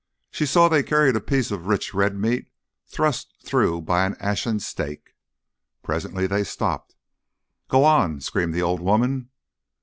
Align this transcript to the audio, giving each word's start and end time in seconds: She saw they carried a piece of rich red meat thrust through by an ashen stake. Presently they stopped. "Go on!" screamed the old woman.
She 0.31 0.47
saw 0.47 0.67
they 0.67 0.81
carried 0.81 1.15
a 1.15 1.21
piece 1.21 1.51
of 1.51 1.67
rich 1.67 1.93
red 1.93 2.15
meat 2.15 2.47
thrust 2.87 3.35
through 3.45 3.81
by 3.81 4.03
an 4.03 4.15
ashen 4.19 4.59
stake. 4.59 5.13
Presently 5.83 6.25
they 6.25 6.43
stopped. 6.43 6.95
"Go 7.67 7.83
on!" 7.83 8.19
screamed 8.19 8.55
the 8.55 8.63
old 8.63 8.79
woman. 8.81 9.29